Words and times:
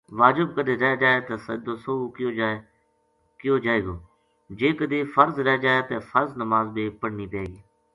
واجب 0.19 0.47
کدے 0.55 0.73
رہ 0.83 0.93
جائے 1.01 1.19
تے 1.27 1.33
سجدو 1.45 1.73
سہوو 1.83 2.05
کیو 3.39 3.57
جائے 3.65 3.81
گو 3.85 3.95
جے 4.59 4.69
کدے 4.79 4.99
فرض 5.13 5.35
رہ 5.47 5.57
جائے 5.63 5.81
تے 5.89 5.95
فر 6.09 6.25
نماز 6.41 6.65
بھی 6.75 6.85
پڑھنی 7.01 7.25
پے 7.31 7.41
گی۔ 7.51 7.59